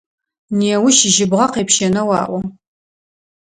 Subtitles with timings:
[0.57, 2.39] Неущ жьыбгъэ къепщэнэу аӏо.